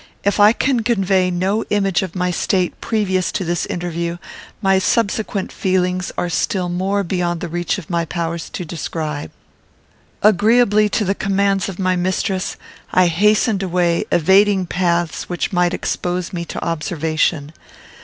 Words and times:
If 0.23 0.39
I 0.39 0.51
can 0.51 0.79
convey 0.79 1.29
no 1.29 1.63
image 1.69 2.01
of 2.01 2.15
my 2.15 2.31
state 2.31 2.81
previous 2.81 3.31
to 3.33 3.45
this 3.45 3.67
interview, 3.67 4.17
my 4.59 4.79
subsequent 4.79 5.51
feelings 5.51 6.11
are 6.17 6.27
still 6.27 6.69
more 6.69 7.03
beyond 7.03 7.39
the 7.39 7.47
reach 7.47 7.77
of 7.77 7.87
my 7.87 8.05
powers 8.05 8.49
to 8.49 8.65
describe. 8.65 9.29
Agreeably 10.23 10.89
to 10.89 11.05
the 11.05 11.13
commands 11.13 11.69
of 11.69 11.77
my 11.77 11.95
mistress, 11.95 12.57
I 12.91 13.05
hastened 13.05 13.61
away, 13.61 14.05
evading 14.11 14.65
paths 14.65 15.29
which 15.29 15.53
might 15.53 15.71
expose 15.71 16.33
me 16.33 16.45
to 16.45 16.65
observation. 16.65 17.51